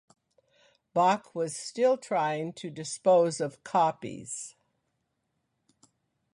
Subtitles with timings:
[0.95, 4.55] Bach was still trying to dispose of copies.